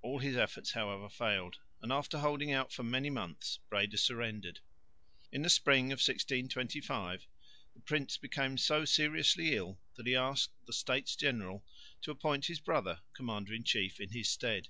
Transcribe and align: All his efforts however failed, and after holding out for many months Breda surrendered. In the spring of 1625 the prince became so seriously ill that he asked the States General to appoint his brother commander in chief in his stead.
All 0.00 0.20
his 0.20 0.34
efforts 0.34 0.70
however 0.72 1.10
failed, 1.10 1.58
and 1.82 1.92
after 1.92 2.16
holding 2.20 2.52
out 2.54 2.72
for 2.72 2.82
many 2.82 3.10
months 3.10 3.58
Breda 3.68 3.98
surrendered. 3.98 4.60
In 5.30 5.42
the 5.42 5.50
spring 5.50 5.92
of 5.92 5.98
1625 5.98 7.26
the 7.74 7.80
prince 7.80 8.16
became 8.16 8.56
so 8.56 8.86
seriously 8.86 9.54
ill 9.54 9.78
that 9.96 10.06
he 10.06 10.16
asked 10.16 10.52
the 10.64 10.72
States 10.72 11.14
General 11.14 11.62
to 12.00 12.10
appoint 12.10 12.46
his 12.46 12.60
brother 12.60 13.02
commander 13.12 13.52
in 13.52 13.62
chief 13.62 14.00
in 14.00 14.08
his 14.12 14.30
stead. 14.30 14.68